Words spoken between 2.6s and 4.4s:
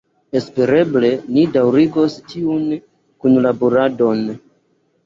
kunlaboradon.